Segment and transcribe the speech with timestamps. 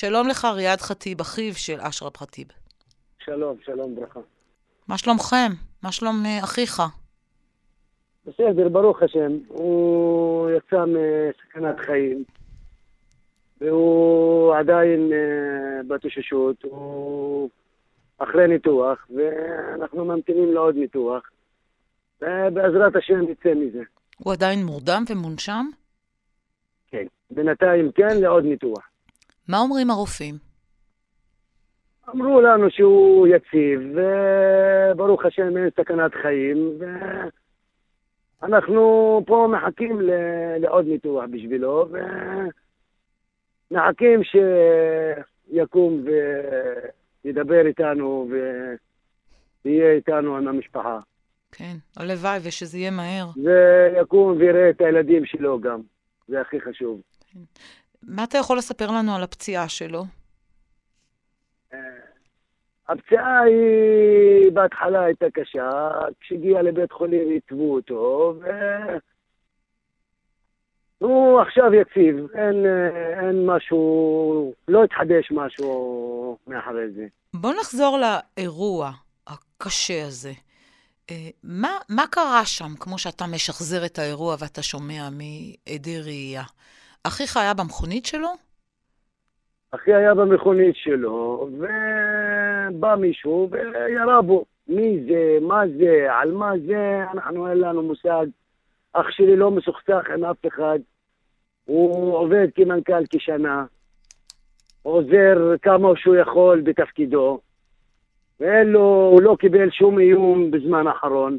[0.00, 2.46] שלום לך, ריאד ח'טיב, אחיו של אשרף ח'טיב.
[3.18, 4.20] שלום, שלום, ברכה.
[4.88, 5.52] מה שלומכם?
[5.82, 6.82] מה שלום אה, אחיך?
[8.26, 9.32] בסדר, ברוך השם.
[9.48, 12.24] הוא יצא מסכנת חיים,
[13.60, 17.48] והוא עדיין uh, בהתאוששות, הוא
[18.18, 21.30] אחרי ניתוח, ואנחנו ממתינים לעוד ניתוח,
[22.22, 23.82] ובעזרת השם נצא מזה.
[24.18, 25.66] הוא עדיין מורדם ומונשם?
[26.90, 27.06] כן.
[27.30, 28.95] בינתיים כן, לעוד ניתוח.
[29.48, 30.34] מה אומרים הרופאים?
[32.10, 36.78] אמרו לנו שהוא יציב, וברוך השם אין סכנת חיים,
[38.42, 40.00] ואנחנו פה מחכים
[40.60, 41.88] לעוד ניתוח בשבילו,
[43.70, 46.04] ומחכים שיקום
[47.24, 48.28] וידבר איתנו
[49.64, 50.98] ויהיה איתנו עם המשפחה.
[51.52, 53.26] כן, הלוואי ושזה יהיה מהר.
[53.36, 55.80] ויקום ויראה את הילדים שלו גם,
[56.28, 57.00] זה הכי חשוב.
[57.32, 57.40] כן.
[58.02, 60.04] מה אתה יכול לספר לנו על הפציעה שלו?
[61.72, 61.78] אה,
[62.88, 68.34] הפציעה היא בהתחלה הייתה קשה, כשהגיע לבית חולים עיצבו אותו,
[71.00, 72.66] והוא עכשיו יציב, אין,
[73.20, 77.06] אין משהו, לא התחדש משהו מאחורי זה.
[77.34, 78.90] בוא נחזור לאירוע
[79.26, 80.32] הקשה הזה.
[81.10, 86.42] אה, מה, מה קרה שם, כמו שאתה משחזר את האירוע ואתה שומע מעדי ראייה?
[87.06, 88.28] אחיך היה במכונית שלו?
[89.70, 94.44] אחי היה במכונית שלו, ובא מישהו וירה בו.
[94.68, 98.26] מי זה, מה זה, על מה זה, אנחנו אין לנו מושג.
[98.92, 100.78] אח שלי לא מסוכסך עם אף אחד.
[101.64, 103.64] הוא עובד כמנכ"ל כשנה,
[104.82, 107.40] עוזר כמה שהוא יכול בתפקידו,
[108.40, 111.38] ואין לו, הוא לא קיבל שום איום בזמן האחרון,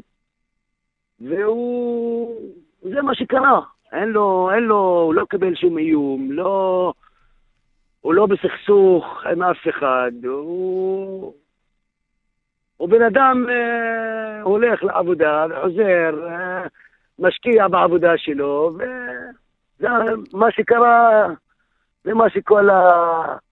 [1.20, 2.34] והוא...
[2.82, 3.60] זה מה שקרה.
[3.92, 6.92] אין לו, אין לו, הוא לא קיבל שום איום, לא...
[8.00, 11.34] הוא לא בסכסוך עם אף אחד, הוא...
[12.76, 16.66] הוא בן אדם אה, הולך לעבודה וחוזר, אה,
[17.18, 19.88] משקיע בעבודה שלו, וזה
[20.32, 21.26] מה שקרה,
[22.04, 22.80] זה מה שכל ה...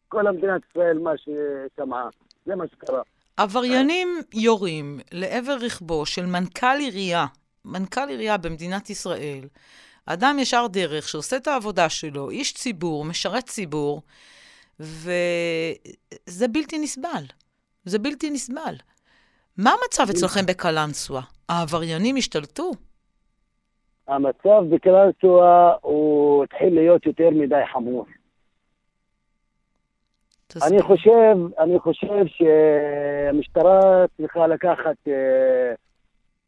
[0.09, 2.09] כל המדינת ישראל, מה ששמעה,
[2.47, 3.03] זה מה שקרה.
[3.37, 7.27] עבריינים יורים לעבר רכבו של מנכ"ל עירייה,
[7.65, 9.45] מנכ"ל עירייה במדינת ישראל,
[10.07, 14.03] אדם ישר דרך שעושה את העבודה שלו, איש ציבור, משרת ציבור,
[14.81, 17.25] וזה בלתי נסבל.
[17.85, 18.75] זה בלתי נסבל.
[19.59, 21.21] מה המצב אצלכם בקלנסווה?
[21.49, 22.71] העבריינים השתלטו?
[24.09, 28.07] המצב בקלנסווה הוא התחיל להיות יותר מדי חמור.
[30.63, 35.75] אני חושב, אני חושב שהמשטרה צריכה לקחת אה,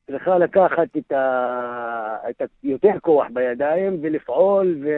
[0.09, 2.17] צריכה לקחת את, ה...
[2.31, 2.45] את ה...
[2.63, 4.89] יותר כוח בידיים ולפעול ו...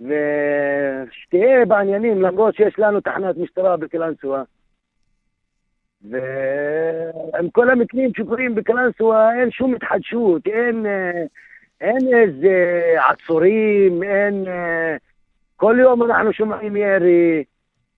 [0.00, 4.42] ושתהיה בעניינים, למרות שיש לנו תחנת משטרה בקלנסווה.
[6.10, 10.86] ועם כל המקרים שקורים בקלנסווה אין שום התחדשות, אין,
[11.80, 14.44] אין איזה עצורים, אין...
[15.56, 17.44] כל יום אנחנו שומעים ירי,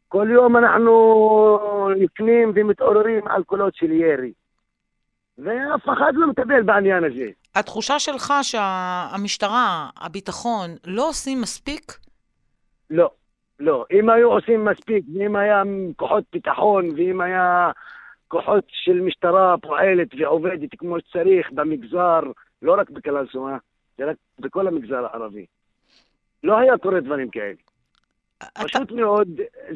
[0.09, 4.33] כל יום אנחנו יפנים ומתעוררים על קולות של ירי.
[5.39, 7.31] ואף אחד לא מטפל בעניין הזה.
[7.55, 11.93] התחושה שלך שהמשטרה, הביטחון, לא עושים מספיק?
[12.91, 13.11] לא,
[13.61, 13.85] לא.
[13.93, 15.63] אם היו עושים מספיק, ואם היה
[15.97, 17.71] כוחות ביטחון, ואם היה
[18.29, 22.21] כוחות של משטרה פועלת ועובדת כמו שצריך במגזר,
[22.63, 23.59] לא רק בקלנסווה,
[23.99, 25.47] זה רק בכל המגזר הערבי.
[26.45, 27.55] לא היה קורה דברים כאלה.
[28.39, 28.65] אתה...
[28.65, 29.29] פשוט מאוד,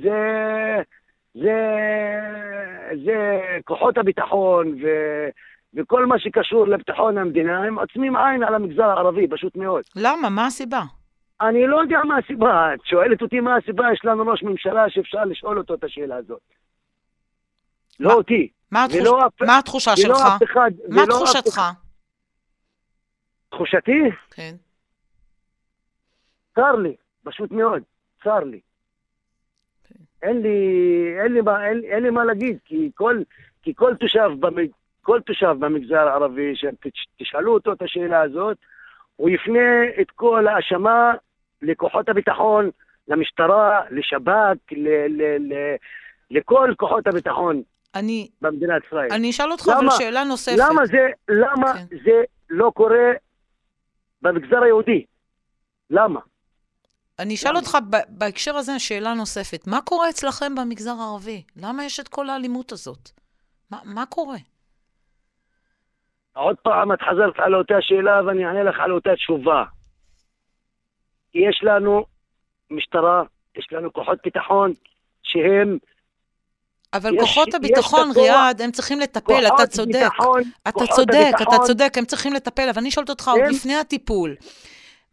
[0.03, 0.17] זה...
[1.35, 1.57] זה,
[3.05, 4.87] זה כוחות הביטחון ו,
[5.75, 9.83] וכל מה שקשור לביטחון המדינה, הם עוצמים עין על המגזר הערבי, פשוט מאוד.
[9.97, 10.29] למה?
[10.29, 10.81] מה הסיבה?
[11.41, 12.75] אני לא יודע מה הסיבה.
[12.75, 16.41] את שואלת אותי מה הסיבה, יש לנו ראש ממשלה שאפשר לשאול אותו את השאלה הזאת.
[18.01, 18.49] לא מה, לא אותי.
[18.71, 19.09] מה, התחוש...
[19.27, 19.43] אף...
[19.43, 20.21] מה התחושה שלך?
[20.45, 21.61] אחד, מה תחושתך?
[23.51, 24.01] תחושתי?
[24.31, 24.55] כן.
[26.55, 27.83] צר לי, פשוט מאוד,
[28.25, 28.61] צר לי.
[30.23, 30.59] אין לי,
[31.23, 33.19] אין לי, מה, אין, אין לי מה להגיד, כי כל,
[33.63, 34.67] כי כל תושב, במג,
[35.03, 38.57] כל תושב במגזר הערבי, שתשאלו אותו את השאלה הזאת,
[39.17, 41.15] הוא יפנה את כל האשמה
[41.63, 42.71] לכוחות הביטחון,
[43.09, 45.75] למשטרה, לשב"כ, ל, ל, ל,
[46.31, 47.63] לכל כוחות הביטחון
[47.95, 49.09] אני, במדינת ישראל.
[49.11, 50.57] אני אשאל אותך אבל שאלה נוספת.
[50.59, 51.97] למה זה, למה כן.
[52.05, 53.13] זה לא קורה
[54.23, 55.05] במגזר היהודי?
[55.91, 56.21] למה?
[57.21, 57.79] אני אשאל אותך
[58.09, 59.67] בהקשר הזה שאלה נוספת.
[59.67, 61.43] מה קורה אצלכם במגזר הערבי?
[61.57, 63.11] למה יש את כל האלימות הזאת?
[63.71, 64.37] מה, מה קורה?
[66.33, 69.65] עוד פעם את חזרת על אותה שאלה ואני אענה לך על אותה תשובה.
[71.35, 72.05] יש לנו
[72.71, 73.23] משטרה
[73.57, 74.73] יש לנו כוחות ביטחון
[75.23, 75.79] שהם...
[76.93, 79.93] אבל יש- כוחות הביטחון, ריאד, הם צריכים לטפל, אתה צודק.
[80.03, 83.51] ביטחון, אתה צודק, אתה הביטחון- צודק, הם צריכים לטפל, אבל אני שואלת אותך עוד כן.
[83.51, 84.35] לפני הטיפול.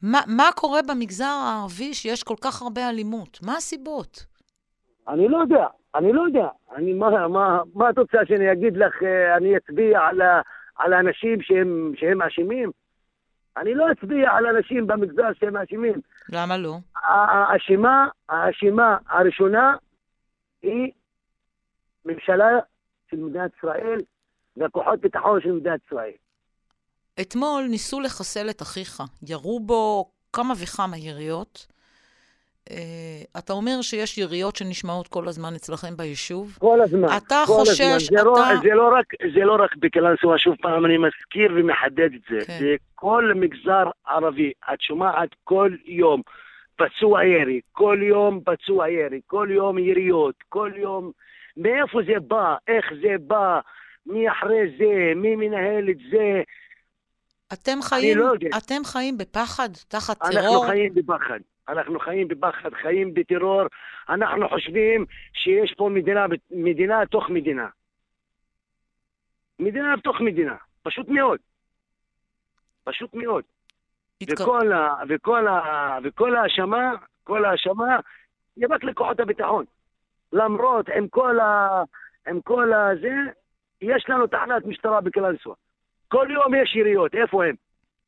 [0.02, 3.40] מה, מה קורה במגזר הערבי שיש כל כך הרבה אלימות?
[3.44, 4.26] מה הסיבות?
[5.08, 5.66] אני לא יודע,
[5.96, 6.48] אני לא יודע.
[6.76, 10.22] אני, מה, מה, מה את רוצה שאני אגיד לך, אה, אני אצביע על,
[10.76, 12.72] על האנשים שהם, שהם אשמים?
[13.58, 16.02] אני לא אצביע על אנשים במגזר שהם אשמים.
[16.30, 16.78] למה לא?
[16.96, 19.76] האשמה, האשמה הראשונה
[20.62, 20.92] היא
[22.06, 22.50] ממשלה
[23.12, 24.00] של מדינת ישראל
[24.58, 26.12] והכוחות ביטחון של מדינת ישראל.
[27.22, 31.68] אתמול ניסו לחסל את אחיך, ירו בו כמה וכמה יריות.
[32.72, 32.76] אה,
[33.40, 36.58] אתה אומר שיש יריות שנשמעות כל הזמן אצלכם ביישוב.
[36.60, 37.08] כל הזמן.
[37.18, 38.18] אתה כל חושש, הזמן.
[38.18, 42.10] זה, לא, אתה- זה, לא רק, זה לא רק בקלנסווה, שוב פעם אני מזכיר ומחדד
[42.16, 42.46] את זה.
[42.46, 42.58] כן.
[42.60, 44.52] זה כל מגזר ערבי.
[44.74, 46.22] את שומעת כל יום
[46.76, 51.12] פצוע ירי, כל יום פצוע ירי, כל יום יריות, כל יום...
[51.58, 52.56] מאיפה זה בא?
[52.68, 53.60] איך זה בא?
[54.06, 54.86] מי אחרי זה?
[55.16, 56.42] מי מנהל את זה?
[57.54, 58.50] אתם חיים, לא יודע.
[58.58, 60.66] אתם חיים בפחד, תחת אנחנו טרור?
[60.68, 61.40] חיים בפחד.
[61.70, 63.62] אנחנו חיים בפחד, חיים בטרור.
[64.10, 67.68] אנחנו חושבים שיש פה מדינה, מדינה תוך מדינה.
[69.60, 70.56] מדינה בתוך מדינה.
[70.84, 71.40] פשוט מאוד.
[72.84, 73.44] פשוט מאוד.
[74.24, 76.92] התק- וכל, ה, וכל, ה, וכל ההאשמה,
[77.24, 78.00] כל ההאשמה,
[78.56, 79.66] היא רק לכוחות הביטחון.
[80.34, 81.84] למרות, עם כל, ה,
[82.28, 83.14] עם כל הזה,
[83.82, 85.56] יש לנו תחנת משטרה בקלנסווה.
[86.08, 87.56] כל יום יש יריות, איפה הם?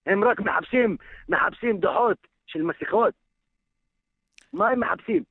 [0.06, 0.98] הם רק מחפשים,
[1.30, 3.14] מחפשים דוחות של מסכות.
[4.54, 5.24] מה הם מחפשים?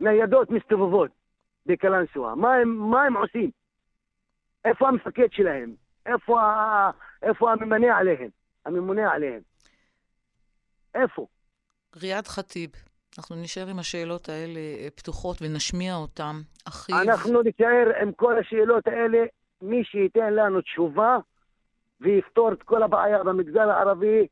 [0.00, 1.10] ניידות מסתובבות
[1.66, 2.34] בקלנסווה.
[2.34, 3.50] מה הם, מה הם עושים?
[4.64, 5.74] איפה המפקד שלהם?
[6.06, 6.40] איפה,
[7.22, 8.28] איפה הממונה עליהם?
[8.66, 9.40] הממונה עליהם?
[10.94, 11.26] איפה?
[11.96, 12.70] ריאד ח'טיב,
[13.18, 16.36] אנחנו נשאר עם השאלות האלה אה, פתוחות ונשמיע אותן.
[16.68, 19.18] אחיו, אנחנו נישאר עם כל השאלות האלה,
[19.62, 21.18] מי שייתן לנו תשובה
[22.04, 24.26] ויפתור את כל הבעיה במגזר הערבי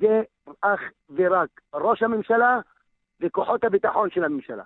[0.00, 0.22] זה
[0.60, 2.60] אך ורק ראש הממשלה
[3.20, 4.62] וכוחות הביטחון של הממשלה.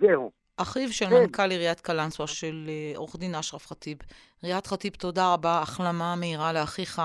[0.00, 0.30] זהו.
[0.56, 1.14] אחיו של כן.
[1.14, 3.98] מנכ"ל עיריית קלנסווה, של אה, עורך דין אשרף ח'טיב.
[4.44, 7.02] ריאד ח'טיב, תודה רבה, החלמה מהירה לאחיך.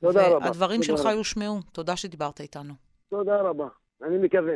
[0.00, 1.04] תודה רבה, והדברים שלך.
[1.04, 1.60] יושמעו.
[1.72, 2.74] תודה שדיברת איתנו.
[3.10, 3.66] תודה רבה.
[4.02, 4.54] אני מקווה.